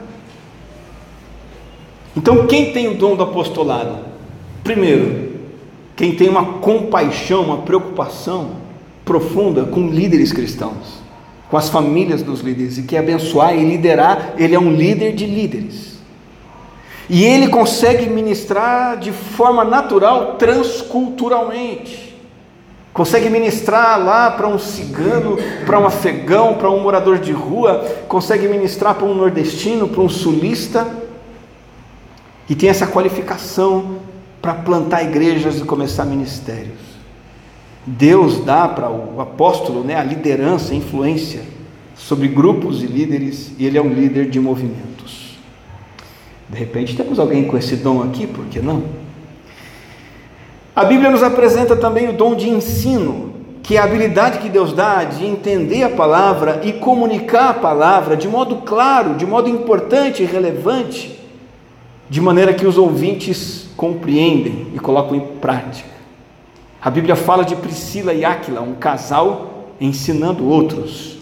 [2.17, 3.99] Então, quem tem o dom do apostolado?
[4.63, 5.33] Primeiro,
[5.97, 8.63] quem tem uma compaixão, uma preocupação
[9.05, 11.03] profunda com líderes cristãos,
[11.51, 15.27] com as famílias dos líderes, e quer abençoar e liderar, ele é um líder de
[15.27, 15.92] líderes.
[17.13, 22.17] E ele consegue ministrar de forma natural, transculturalmente.
[22.91, 28.49] Consegue ministrar lá para um cigano, para um afegão, para um morador de rua, consegue
[28.49, 30.89] ministrar para um nordestino, para um sulista.
[32.49, 33.99] E tem essa qualificação
[34.41, 36.81] para plantar igrejas e começar ministérios.
[37.87, 41.43] Deus dá para o apóstolo né, a liderança, a influência
[41.95, 45.22] sobre grupos e líderes, e ele é um líder de movimentos.
[46.53, 48.85] De repente temos alguém com esse dom aqui, por que não?
[50.77, 54.75] A Bíblia nos apresenta também o dom de ensino, que é a habilidade que Deus
[54.75, 60.23] dá de entender a palavra e comunicar a palavra de modo claro, de modo importante
[60.23, 61.19] e relevante,
[62.11, 65.89] de maneira que os ouvintes compreendem e colocam em prática.
[66.83, 71.17] A Bíblia fala de Priscila e Áquila, um casal ensinando outros.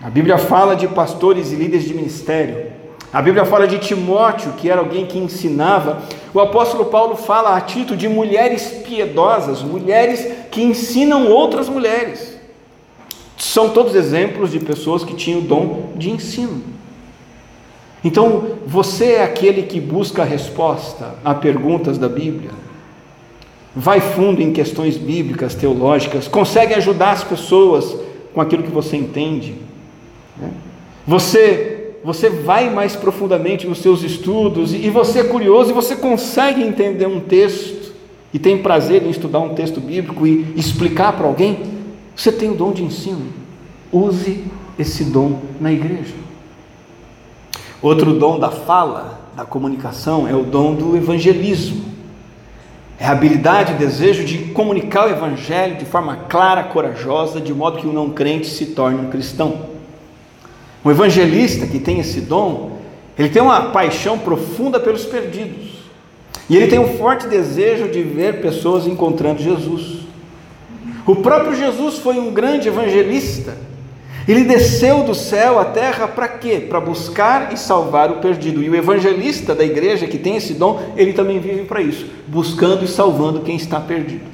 [0.00, 2.73] A Bíblia fala de pastores e líderes de ministério.
[3.14, 6.02] A Bíblia fala de Timóteo, que era alguém que ensinava.
[6.34, 12.36] O apóstolo Paulo fala a Tito de mulheres piedosas, mulheres que ensinam outras mulheres.
[13.38, 16.60] São todos exemplos de pessoas que tinham o dom de ensino.
[18.02, 22.50] Então, você é aquele que busca a resposta a perguntas da Bíblia,
[23.76, 27.96] vai fundo em questões bíblicas, teológicas, consegue ajudar as pessoas
[28.34, 29.54] com aquilo que você entende.
[30.36, 30.50] Né?
[31.06, 31.73] Você
[32.04, 37.06] você vai mais profundamente nos seus estudos e você é curioso e você consegue entender
[37.06, 37.94] um texto
[38.30, 41.60] e tem prazer em estudar um texto bíblico e explicar para alguém,
[42.14, 43.22] você tem o dom de ensino.
[43.90, 44.44] Use
[44.78, 46.12] esse dom na igreja.
[47.80, 51.84] Outro dom da fala, da comunicação, é o dom do evangelismo.
[52.98, 57.78] É a habilidade e desejo de comunicar o evangelho de forma clara, corajosa, de modo
[57.78, 59.73] que o não crente se torne um cristão.
[60.84, 62.78] Um evangelista que tem esse dom,
[63.18, 65.74] ele tem uma paixão profunda pelos perdidos.
[66.48, 70.00] E ele tem um forte desejo de ver pessoas encontrando Jesus.
[71.06, 73.56] O próprio Jesus foi um grande evangelista.
[74.26, 76.66] Ele desceu do céu à terra para quê?
[76.68, 78.62] Para buscar e salvar o perdido.
[78.62, 82.84] E o evangelista da igreja que tem esse dom, ele também vive para isso, buscando
[82.84, 84.24] e salvando quem está perdido.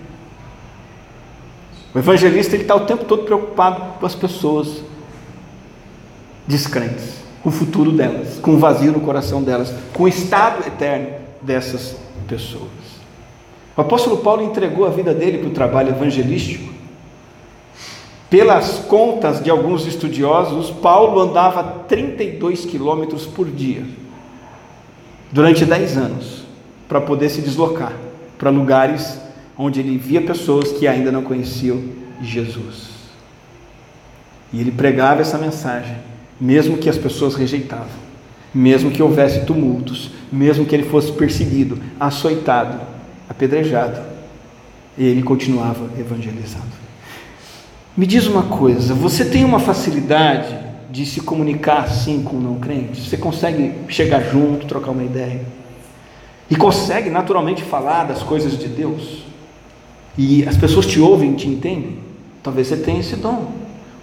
[1.92, 4.84] O evangelista ele está o tempo todo preocupado com as pessoas
[6.50, 11.08] descrentes, com o futuro delas, com o vazio no coração delas, com o estado eterno
[11.40, 11.96] dessas
[12.28, 12.68] pessoas.
[13.76, 16.70] O apóstolo Paulo entregou a vida dele para o trabalho evangelístico
[18.30, 23.82] pelas contas de alguns estudiosos, Paulo andava 32 quilômetros por dia,
[25.32, 26.44] durante 10 anos,
[26.88, 27.92] para poder se deslocar
[28.38, 29.20] para lugares
[29.58, 31.82] onde ele via pessoas que ainda não conheciam
[32.22, 32.90] Jesus.
[34.52, 35.96] E ele pregava essa mensagem,
[36.40, 37.88] mesmo que as pessoas rejeitavam,
[38.54, 42.80] mesmo que houvesse tumultos, mesmo que ele fosse perseguido, açoitado,
[43.28, 44.00] apedrejado,
[44.96, 46.80] ele continuava evangelizando.
[47.96, 50.56] Me diz uma coisa, você tem uma facilidade
[50.90, 53.06] de se comunicar assim com não crentes?
[53.06, 55.42] Você consegue chegar junto, trocar uma ideia?
[56.48, 59.22] E consegue naturalmente falar das coisas de Deus?
[60.18, 61.98] E as pessoas te ouvem, te entendem?
[62.42, 63.52] Talvez você tenha esse dom.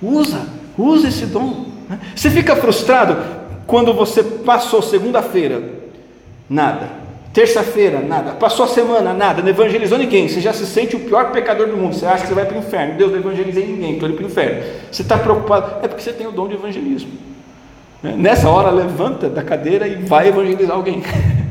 [0.02, 0.48] Usa,
[0.78, 1.67] usa esse dom.
[1.90, 2.00] Né?
[2.16, 3.18] Você fica frustrado
[3.66, 5.62] quando você passou segunda-feira,
[6.50, 7.08] nada.
[7.34, 8.32] Terça-feira, nada.
[8.32, 9.44] Passou a semana, nada.
[9.44, 10.28] Não evangelizou ninguém.
[10.28, 11.94] Você já se sente o pior pecador do mundo.
[11.94, 12.98] Você acha que você vai para o inferno.
[12.98, 14.64] Deus não evangelizei ninguém, estou indo para o inferno.
[14.92, 15.86] Você está preocupado.
[15.86, 17.12] É porque você tem o dom de evangelismo.
[18.02, 18.16] Né?
[18.18, 21.04] Nessa hora, levanta da cadeira e vai evangelizar alguém.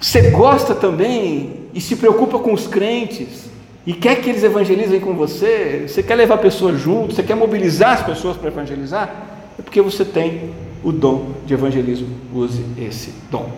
[0.00, 3.50] Você gosta também e se preocupa com os crentes
[3.88, 5.86] e quer que eles evangelizem com você.
[5.88, 9.10] Você quer levar pessoas junto, você quer mobilizar as pessoas para evangelizar.
[9.58, 10.50] É porque você tem
[10.84, 12.06] o dom de evangelismo.
[12.34, 13.48] Use esse dom.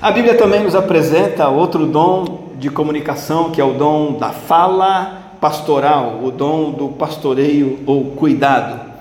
[0.00, 5.34] A Bíblia também nos apresenta outro dom de comunicação, que é o dom da fala
[5.40, 8.92] pastoral, o dom do pastoreio ou cuidado.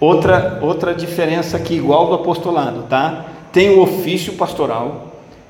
[0.00, 3.26] Outra, outra diferença aqui, igual do apostolado, tá?
[3.52, 5.07] Tem o ofício pastoral,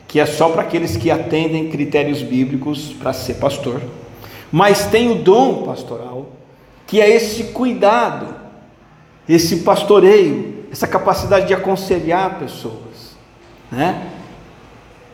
[0.08, 3.80] que é só para aqueles que atendem critérios bíblicos para ser pastor.
[4.50, 6.26] Mas tem o dom pastoral,
[6.86, 8.34] que é esse cuidado,
[9.28, 12.88] esse pastoreio, essa capacidade de aconselhar pessoas
[13.70, 14.10] né?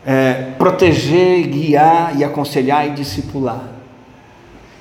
[0.07, 3.70] É, proteger, guiar e aconselhar e discipular.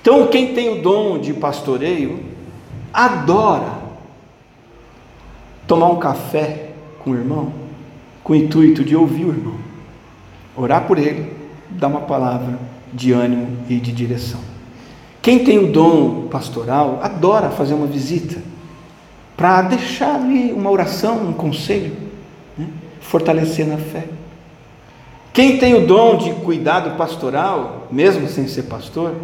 [0.02, 2.19] Então, quem tem o dom de pastoreio,
[2.93, 3.82] adora
[5.65, 7.54] tomar um café com o irmão,
[8.21, 9.56] com o intuito de ouvir o irmão,
[10.56, 11.32] orar por ele,
[11.70, 12.58] dar uma palavra
[12.92, 14.39] de ânimo e de direção.
[15.22, 18.42] Quem tem o dom pastoral, adora fazer uma visita,
[19.36, 22.04] para deixar ali uma oração, um conselho
[23.00, 24.06] fortalecer na fé.
[25.32, 29.16] Quem tem o dom de cuidado pastoral, mesmo sem ser pastor,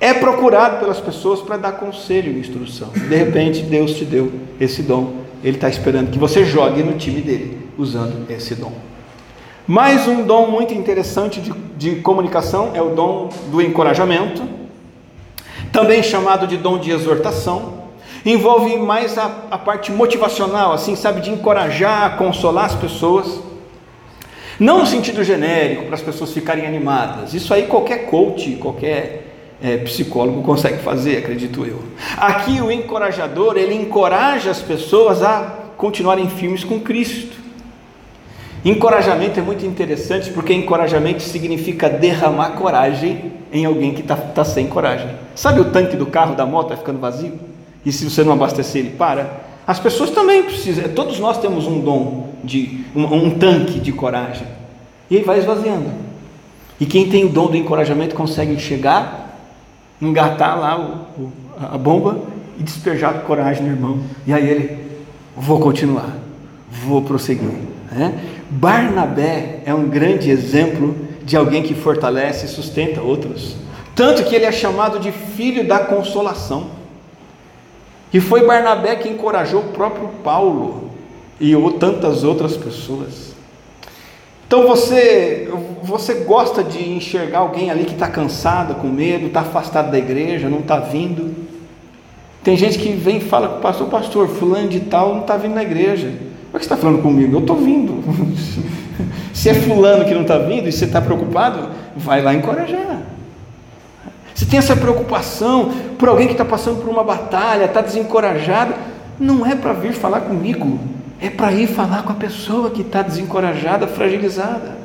[0.00, 2.88] é procurado pelas pessoas para dar conselho e instrução.
[2.88, 5.22] De repente, Deus te deu esse dom.
[5.44, 8.72] Ele está esperando que você jogue no time dele, usando esse dom.
[9.66, 14.42] Mais um dom muito interessante de, de comunicação é o dom do encorajamento,
[15.70, 17.82] também chamado de dom de exortação
[18.24, 23.40] envolve mais a, a parte motivacional, assim, sabe, de encorajar, consolar as pessoas.
[24.58, 27.34] Não no sentido genérico, para as pessoas ficarem animadas.
[27.34, 31.82] Isso aí qualquer coach, qualquer é, psicólogo consegue fazer, acredito eu.
[32.16, 37.41] Aqui o encorajador, ele encoraja as pessoas a continuarem firmes com Cristo.
[38.64, 44.68] Encorajamento é muito interessante porque encorajamento significa derramar coragem em alguém que está tá sem
[44.68, 45.10] coragem.
[45.34, 47.32] Sabe o tanque do carro, da moto, está ficando vazio?
[47.84, 49.42] E se você não abastecer, ele para.
[49.66, 54.46] As pessoas também precisam, todos nós temos um dom, de um, um tanque de coragem.
[55.10, 55.90] E aí vai esvaziando.
[56.80, 59.38] E quem tem o dom do encorajamento consegue chegar,
[60.00, 62.20] engatar lá o, o, a bomba
[62.58, 64.00] e despejar coragem no irmão.
[64.24, 64.78] E aí ele,
[65.36, 66.16] vou continuar,
[66.70, 67.71] vou prosseguir.
[67.92, 68.18] Né?
[68.50, 73.56] Barnabé é um grande exemplo de alguém que fortalece e sustenta outros.
[73.94, 76.66] Tanto que ele é chamado de filho da consolação.
[78.12, 80.90] E foi Barnabé que encorajou o próprio Paulo
[81.40, 83.32] e tantas outras pessoas.
[84.46, 85.48] Então você,
[85.82, 90.48] você gosta de enxergar alguém ali que está cansado, com medo, está afastado da igreja,
[90.48, 91.34] não está vindo.
[92.44, 95.36] Tem gente que vem e fala com o pastor, pastor, fulano de tal não está
[95.36, 96.12] vindo na igreja.
[96.52, 97.34] Por que você está falando comigo?
[97.34, 98.04] Eu estou vindo.
[99.32, 103.00] Se é fulano que não está vindo e você está preocupado, vai lá encorajar.
[104.34, 108.74] Se tem essa preocupação por alguém que está passando por uma batalha, está desencorajado,
[109.18, 110.78] não é para vir falar comigo,
[111.18, 114.76] é para ir falar com a pessoa que está desencorajada, fragilizada.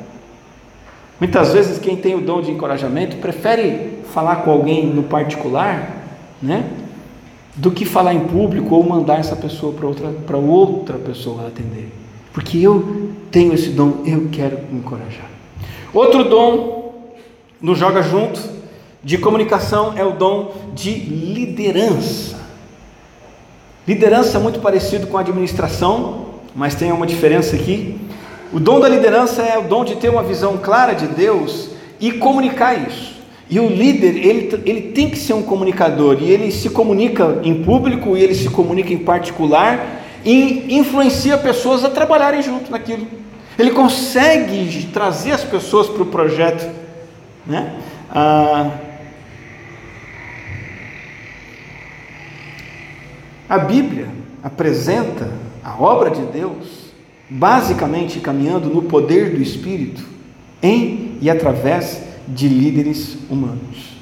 [1.20, 5.90] Muitas vezes quem tem o dom de encorajamento prefere falar com alguém no particular,
[6.40, 6.64] né?
[7.58, 11.92] Do que falar em público ou mandar essa pessoa para outra, outra pessoa atender.
[12.32, 15.28] Porque eu tenho esse dom, eu quero encorajar.
[15.92, 17.12] Outro dom
[17.60, 18.40] no Joga Junto
[19.02, 22.38] de comunicação é o dom de liderança.
[23.86, 27.98] Liderança é muito parecido com administração, mas tem uma diferença aqui.
[28.52, 32.12] O dom da liderança é o dom de ter uma visão clara de Deus e
[32.12, 33.17] comunicar isso.
[33.50, 37.62] E o líder, ele, ele tem que ser um comunicador, e ele se comunica em
[37.62, 43.06] público, e ele se comunica em particular, e influencia pessoas a trabalharem junto naquilo.
[43.58, 46.68] Ele consegue trazer as pessoas para o projeto.
[47.46, 47.74] Né?
[48.10, 48.70] Ah,
[53.48, 54.08] a Bíblia
[54.42, 55.30] apresenta
[55.64, 56.88] a obra de Deus
[57.30, 60.02] basicamente caminhando no poder do Espírito
[60.62, 63.96] em e através de líderes humanos.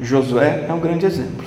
[0.00, 1.46] Josué é um grande exemplo.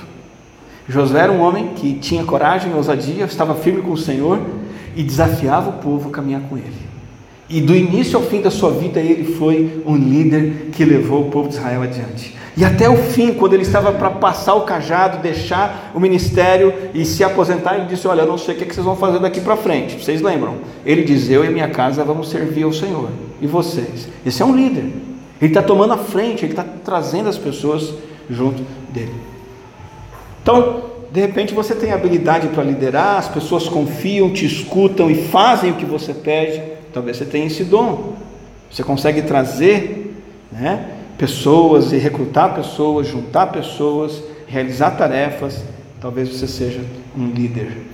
[0.88, 4.40] Josué era um homem que tinha coragem, ousadia, estava firme com o Senhor
[4.96, 6.88] e desafiava o povo a caminhar com ele.
[7.48, 11.30] E do início ao fim da sua vida, ele foi um líder que levou o
[11.30, 12.36] povo de Israel adiante.
[12.56, 17.04] E até o fim, quando ele estava para passar o cajado, deixar o ministério e
[17.04, 19.56] se aposentar, ele disse: Olha, eu não sei o que vocês vão fazer daqui para
[19.56, 20.02] frente.
[20.02, 20.56] Vocês lembram?
[20.84, 23.08] Ele diz: Eu e minha casa vamos servir ao Senhor.
[23.40, 24.08] E vocês?
[24.26, 24.92] Esse é um líder.
[25.40, 27.94] Ele está tomando a frente, ele está trazendo as pessoas
[28.28, 29.14] junto dele.
[30.42, 35.70] Então, de repente você tem habilidade para liderar, as pessoas confiam, te escutam e fazem
[35.70, 36.62] o que você pede.
[36.92, 38.14] Talvez você tenha esse dom.
[38.70, 40.14] Você consegue trazer,
[40.50, 40.94] né?
[41.18, 45.62] pessoas e recrutar pessoas, juntar pessoas, realizar tarefas,
[46.00, 46.80] talvez você seja
[47.16, 47.88] um líder.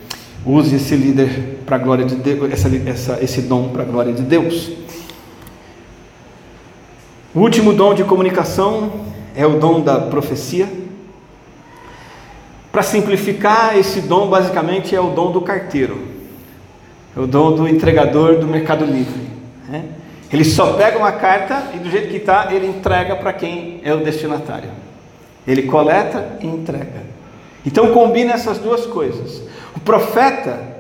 [0.45, 4.23] Use esse líder para glória de Deus, essa, essa, esse dom para a glória de
[4.23, 4.71] Deus.
[7.35, 8.93] O último dom de comunicação
[9.35, 10.69] é o dom da profecia.
[12.71, 15.99] Para simplificar, esse dom basicamente é o dom do carteiro,
[17.17, 19.29] é o dom do entregador do Mercado Livre.
[19.69, 19.85] Né?
[20.33, 23.93] Ele só pega uma carta e do jeito que está, ele entrega para quem é
[23.93, 24.71] o destinatário.
[25.45, 27.03] Ele coleta e entrega.
[27.67, 29.43] Então combina essas duas coisas.
[29.75, 30.74] O profeta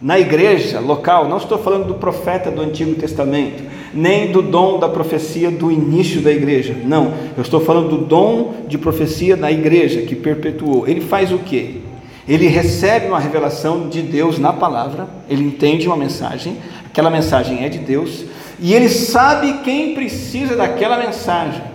[0.00, 4.88] na igreja local, não estou falando do profeta do Antigo Testamento, nem do dom da
[4.88, 6.74] profecia do início da igreja.
[6.84, 10.88] Não, eu estou falando do dom de profecia na igreja que perpetuou.
[10.88, 11.82] Ele faz o quê?
[12.26, 17.68] Ele recebe uma revelação de Deus na palavra, ele entende uma mensagem, aquela mensagem é
[17.68, 18.24] de Deus,
[18.58, 21.69] e ele sabe quem precisa daquela mensagem.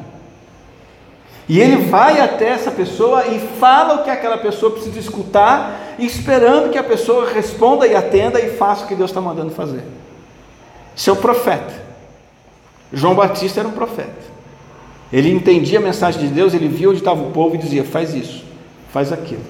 [1.48, 6.72] E ele vai até essa pessoa e fala o que aquela pessoa precisa escutar, esperando
[6.72, 9.84] que a pessoa responda e atenda e faça o que Deus está mandando fazer.
[10.96, 11.86] Seu profeta.
[12.92, 14.36] João Batista era um profeta.
[15.14, 18.14] Ele entendia a mensagem de Deus, ele via onde estava o povo e dizia: faz
[18.14, 18.44] isso,
[18.92, 19.44] faz aquilo.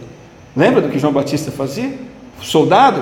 [0.56, 1.94] Lembra do que João Batista fazia?
[2.42, 3.02] Soldado,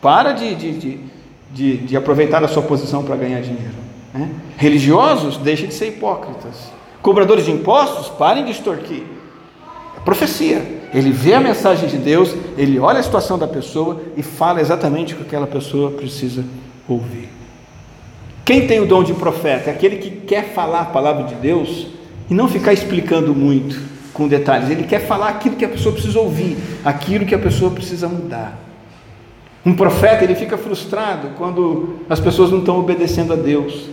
[0.00, 1.08] para de, de, de
[1.50, 3.74] de, de aproveitar a sua posição para ganhar dinheiro.
[4.12, 4.30] Né?
[4.56, 6.72] Religiosos, deixem de ser hipócritas.
[7.02, 9.02] Cobradores de impostos, parem de extorquir.
[9.96, 10.78] É profecia.
[10.92, 15.14] Ele vê a mensagem de Deus, ele olha a situação da pessoa e fala exatamente
[15.14, 16.44] o que aquela pessoa precisa
[16.88, 17.28] ouvir.
[18.44, 21.88] Quem tem o dom de profeta é aquele que quer falar a palavra de Deus
[22.30, 23.78] e não ficar explicando muito
[24.14, 24.70] com detalhes.
[24.70, 28.58] Ele quer falar aquilo que a pessoa precisa ouvir, aquilo que a pessoa precisa mudar.
[29.64, 33.90] Um profeta ele fica frustrado quando as pessoas não estão obedecendo a Deus,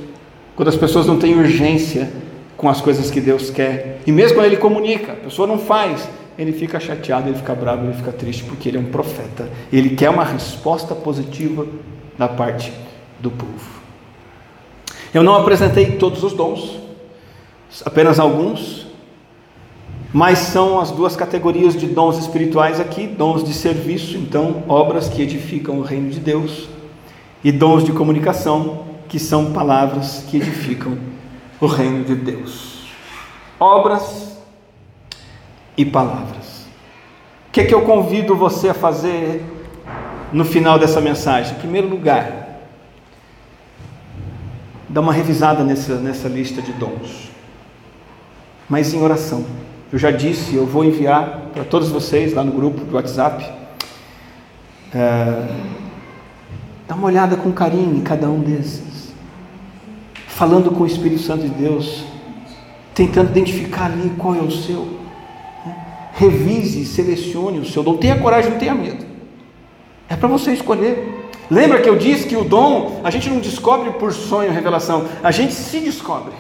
[0.56, 2.10] quando as pessoas não têm urgência
[2.58, 4.00] com as coisas que Deus quer.
[4.06, 7.86] E mesmo quando ele comunica, a pessoa não faz, ele fica chateado, ele fica bravo,
[7.86, 9.50] ele fica triste porque ele é um profeta.
[9.72, 11.66] Ele quer uma resposta positiva
[12.18, 12.72] da parte
[13.20, 13.76] do povo.
[15.14, 16.78] Eu não apresentei todos os dons,
[17.86, 18.86] apenas alguns,
[20.12, 25.22] mas são as duas categorias de dons espirituais aqui: dons de serviço, então, obras que
[25.22, 26.68] edificam o reino de Deus,
[27.44, 30.98] e dons de comunicação, que são palavras que edificam
[31.66, 32.86] o reino de Deus.
[33.60, 34.38] Obras
[35.76, 36.66] e palavras.
[37.48, 39.44] O que é que eu convido você a fazer
[40.32, 41.56] no final dessa mensagem?
[41.56, 42.60] Em primeiro lugar,
[44.88, 47.32] dá uma revisada nessa, nessa lista de dons,
[48.70, 49.46] mas em oração.
[49.92, 53.50] Eu já disse, eu vou enviar para todos vocês lá no grupo do WhatsApp.
[54.94, 55.48] É,
[56.88, 58.95] dá uma olhada com carinho em cada um desses.
[60.36, 62.04] Falando com o Espírito Santo de Deus.
[62.94, 64.82] Tentando identificar ali qual é o seu.
[65.66, 65.76] Né?
[66.14, 67.82] Revise, selecione o seu.
[67.82, 69.06] Não tenha coragem, não tenha medo.
[70.10, 71.32] É para você escolher.
[71.50, 75.32] Lembra que eu disse que o dom a gente não descobre por sonho, revelação, a
[75.32, 76.34] gente se descobre.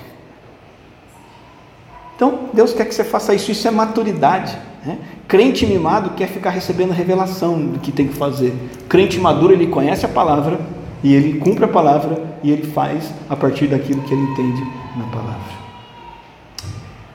[2.17, 4.57] Então, Deus quer que você faça isso, isso é maturidade.
[4.85, 4.97] Né?
[5.25, 8.53] Crente mimado quer ficar recebendo revelação do que tem que fazer.
[8.89, 10.59] Crente maduro, ele conhece a palavra
[11.05, 14.59] e ele cumpre a palavra e ele faz a partir daquilo que ele entende
[14.97, 15.55] na palavra.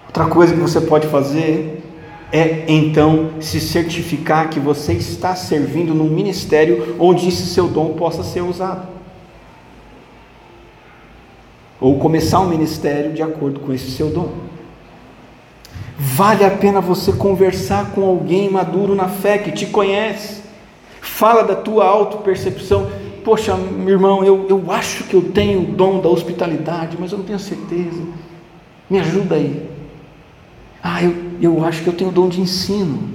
[0.06, 1.82] Outra coisa que você pode fazer
[2.30, 8.22] é então se certificar que você está servindo num ministério onde esse seu dom possa
[8.22, 8.86] ser usado.
[11.80, 14.34] Ou começar um ministério de acordo com esse seu dom.
[15.98, 20.42] Vale a pena você conversar com alguém maduro na fé que te conhece.
[21.00, 22.99] Fala da tua autopercepção.
[23.24, 27.18] Poxa, meu irmão, eu, eu acho que eu tenho o dom da hospitalidade, mas eu
[27.18, 28.02] não tenho certeza.
[28.88, 29.68] Me ajuda aí.
[30.82, 33.10] Ah, eu, eu acho que eu tenho o dom de ensino,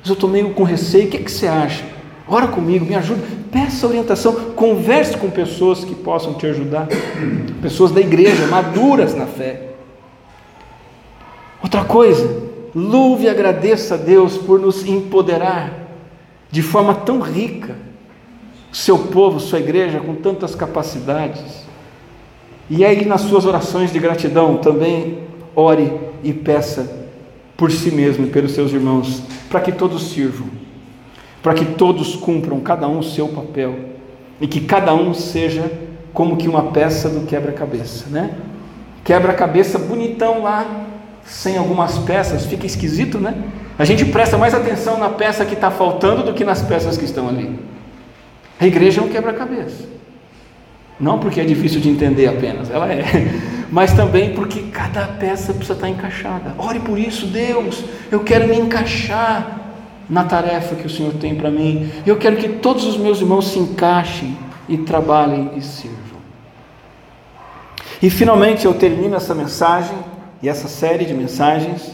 [0.00, 1.06] mas eu estou meio com receio.
[1.06, 1.84] O que, é que você acha?
[2.26, 3.22] Ora comigo, me ajuda.
[3.50, 4.32] Peça orientação.
[4.54, 6.88] Converse com pessoas que possam te ajudar.
[7.60, 9.68] Pessoas da igreja, maduras na fé.
[11.62, 12.42] Outra coisa,
[12.74, 15.82] louve e agradeça a Deus por nos empoderar
[16.50, 17.76] de forma tão rica,
[18.72, 21.62] seu povo, sua igreja, com tantas capacidades.
[22.70, 25.18] E aí, nas suas orações de gratidão, também
[25.54, 25.92] ore
[26.24, 27.02] e peça
[27.56, 30.48] por si mesmo e pelos seus irmãos, para que todos sirvam,
[31.42, 33.74] para que todos cumpram, cada um o seu papel,
[34.40, 35.70] e que cada um seja
[36.14, 38.34] como que uma peça do quebra-cabeça, né?
[39.04, 40.86] Quebra-cabeça bonitão lá,
[41.24, 43.34] sem algumas peças, fica esquisito, né?
[43.78, 47.04] A gente presta mais atenção na peça que está faltando do que nas peças que
[47.04, 47.58] estão ali.
[48.60, 49.88] A igreja é um quebra-cabeça.
[50.98, 53.02] Não porque é difícil de entender apenas, ela é,
[53.70, 56.54] mas também porque cada peça precisa estar encaixada.
[56.58, 59.60] Ore por isso, Deus, eu quero me encaixar
[60.08, 61.90] na tarefa que o Senhor tem para mim.
[62.06, 64.36] Eu quero que todos os meus irmãos se encaixem
[64.68, 65.98] e trabalhem e sirvam.
[68.00, 69.96] E finalmente eu termino essa mensagem
[70.42, 71.92] e essa série de mensagens,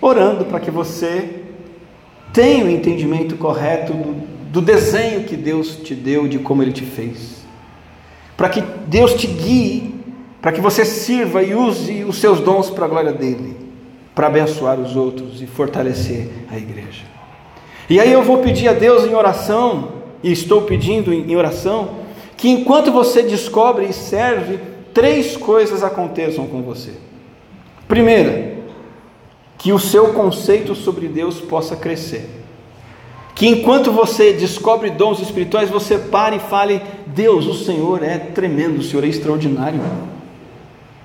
[0.00, 1.42] orando para que você
[2.32, 6.84] tenha o entendimento correto do, do desenho que Deus te deu, de como Ele te
[6.84, 7.44] fez.
[8.36, 9.96] Para que Deus te guie,
[10.40, 13.56] para que você sirva e use os seus dons para a glória dEle,
[14.14, 17.02] para abençoar os outros e fortalecer a igreja.
[17.90, 19.88] E aí eu vou pedir a Deus em oração,
[20.22, 21.96] e estou pedindo em oração,
[22.36, 24.60] que enquanto você descobre e serve,
[24.94, 26.92] três coisas aconteçam com você.
[27.88, 28.54] Primeira,
[29.58, 32.43] que o seu conceito sobre Deus possa crescer.
[33.34, 38.78] Que enquanto você descobre dons espirituais, você pare e fale: Deus, o Senhor é tremendo,
[38.78, 39.80] o Senhor é extraordinário.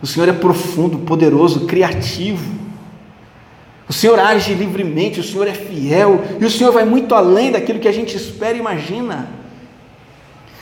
[0.01, 2.59] O Senhor é profundo, poderoso, criativo.
[3.89, 7.79] O Senhor age livremente, o Senhor é fiel e o Senhor vai muito além daquilo
[7.79, 9.27] que a gente espera e imagina.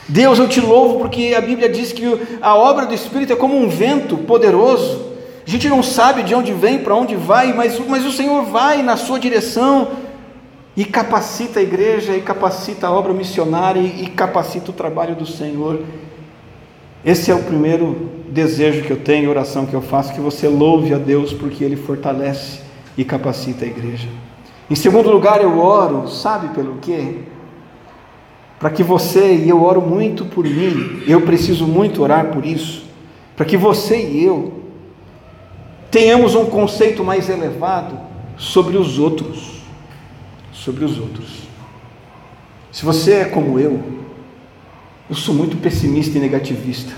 [0.08, 2.02] Deus, eu te louvo porque a Bíblia diz que
[2.40, 5.08] a obra do Espírito é como um vento poderoso
[5.48, 8.82] a gente não sabe de onde vem, para onde vai, mas, mas o Senhor vai
[8.82, 9.88] na sua direção
[10.78, 15.80] e capacita a igreja, e capacita a obra missionária, e, capacita o trabalho do Senhor.
[17.04, 20.94] Esse é o primeiro desejo que eu tenho, oração que eu faço, que você louve
[20.94, 22.60] a Deus porque Ele fortalece
[22.96, 24.06] e capacita a igreja.
[24.70, 27.22] Em segundo lugar, eu oro, sabe pelo quê?
[28.60, 32.84] Para que você, e eu oro muito por mim, eu preciso muito orar por isso,
[33.36, 34.62] para que você e eu
[35.90, 37.98] tenhamos um conceito mais elevado
[38.36, 39.47] sobre os outros.
[40.64, 41.48] Sobre os outros.
[42.72, 43.80] Se você é como eu,
[45.08, 46.92] eu sou muito pessimista e negativista.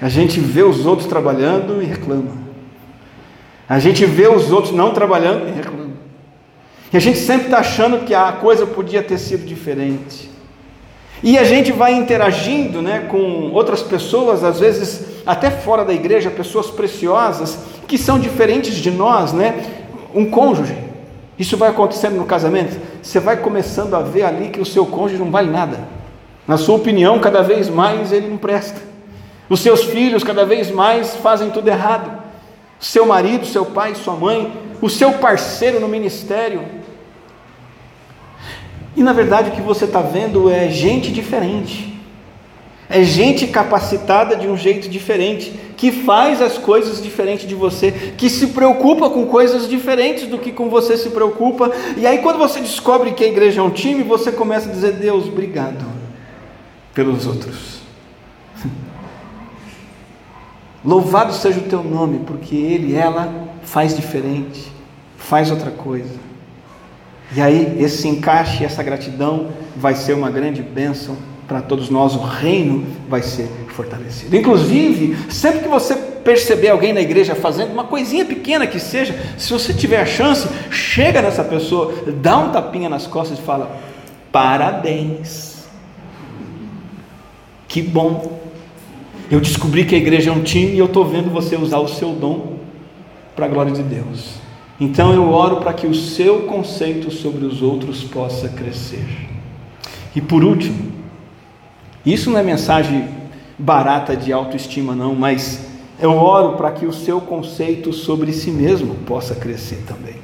[0.00, 2.36] A gente vê os outros trabalhando e reclama.
[3.68, 5.92] A gente vê os outros não trabalhando e reclama.
[6.92, 10.30] E a gente sempre está achando que a coisa podia ter sido diferente.
[11.22, 16.30] E a gente vai interagindo né, com outras pessoas, às vezes até fora da igreja,
[16.30, 19.64] pessoas preciosas, que são diferentes de nós, né?
[20.14, 20.91] Um cônjuge.
[21.38, 22.78] Isso vai acontecendo no casamento.
[23.02, 25.80] Você vai começando a ver ali que o seu cônjuge não vale nada.
[26.46, 28.80] Na sua opinião, cada vez mais ele não presta.
[29.48, 32.22] Os seus filhos cada vez mais fazem tudo errado.
[32.78, 36.62] Seu marido, seu pai, sua mãe, o seu parceiro no ministério.
[38.96, 41.91] E na verdade o que você está vendo é gente diferente
[42.92, 48.28] é gente capacitada de um jeito diferente, que faz as coisas diferentes de você, que
[48.28, 51.72] se preocupa com coisas diferentes do que com você se preocupa.
[51.96, 54.92] E aí, quando você descobre que a igreja é um time, você começa a dizer:
[54.92, 55.82] Deus, obrigado
[56.92, 57.80] pelos outros.
[60.84, 64.70] Louvado seja o teu nome, porque ele, ela faz diferente,
[65.16, 66.20] faz outra coisa.
[67.34, 72.20] E aí, esse encaixe, essa gratidão vai ser uma grande bênção para todos nós, o
[72.20, 74.36] reino vai ser fortalecido.
[74.36, 79.52] Inclusive, sempre que você perceber alguém na igreja fazendo uma coisinha pequena que seja, se
[79.52, 83.76] você tiver a chance, chega nessa pessoa, dá um tapinha nas costas e fala:
[84.30, 85.66] parabéns,
[87.68, 88.40] que bom.
[89.30, 91.88] Eu descobri que a igreja é um time e eu estou vendo você usar o
[91.88, 92.58] seu dom
[93.34, 94.34] para a glória de Deus.
[94.78, 99.06] Então eu oro para que o seu conceito sobre os outros possa crescer.
[100.14, 101.01] E por último,
[102.04, 103.08] isso não é mensagem
[103.58, 105.66] barata de autoestima, não, mas
[106.00, 110.16] eu oro para que o seu conceito sobre si mesmo possa crescer também.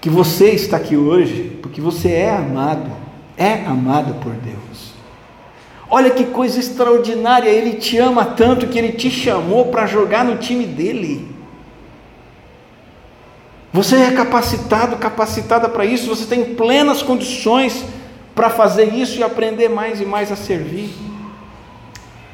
[0.00, 2.90] Que você está aqui hoje porque você é amado,
[3.36, 4.94] é amado por Deus.
[5.90, 10.36] Olha que coisa extraordinária, Ele te ama tanto que Ele te chamou para jogar no
[10.36, 11.34] time dele.
[13.72, 17.84] Você é capacitado, capacitada para isso, você tem plenas condições
[18.34, 20.90] para fazer isso e aprender mais e mais a servir.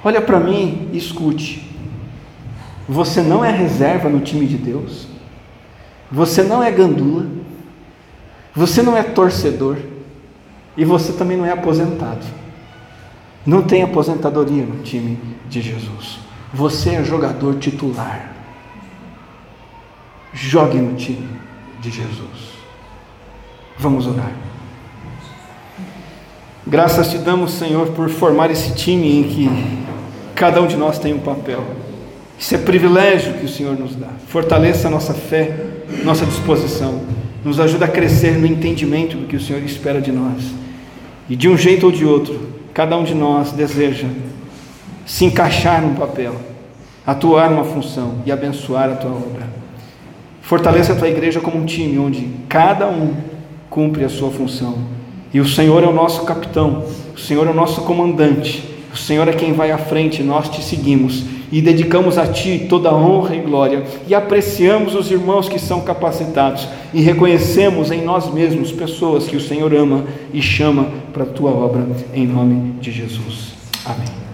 [0.02, 1.68] Olha para mim e escute.
[2.88, 5.06] Você não é reserva no time de Deus.
[6.10, 7.26] Você não é gandula.
[8.56, 9.76] Você não é torcedor.
[10.76, 12.24] E você também não é aposentado.
[13.44, 16.18] Não tem aposentadoria no time de Jesus.
[16.52, 18.32] Você é jogador titular.
[20.32, 21.28] Jogue no time
[21.80, 22.50] de Jesus.
[23.78, 24.49] Vamos orar.
[26.70, 29.50] Graças te damos, Senhor, por formar esse time em que
[30.36, 31.64] cada um de nós tem um papel.
[32.38, 34.06] Isso é privilégio que o Senhor nos dá.
[34.28, 35.52] Fortaleça a nossa fé,
[36.04, 37.00] nossa disposição.
[37.44, 40.44] Nos ajuda a crescer no entendimento do que o Senhor espera de nós.
[41.28, 42.40] E de um jeito ou de outro,
[42.72, 44.06] cada um de nós deseja
[45.04, 46.36] se encaixar num papel,
[47.04, 49.48] atuar numa função e abençoar a tua obra.
[50.40, 53.12] Fortaleça a tua igreja como um time onde cada um
[53.68, 54.99] cumpre a sua função
[55.32, 59.28] e o Senhor é o nosso capitão, o Senhor é o nosso comandante, o Senhor
[59.28, 63.36] é quem vai à frente, nós te seguimos e dedicamos a Ti toda a honra
[63.36, 69.26] e glória e apreciamos os irmãos que são capacitados e reconhecemos em nós mesmos pessoas
[69.26, 73.54] que o Senhor ama e chama para a Tua obra, em nome de Jesus.
[73.84, 74.29] Amém.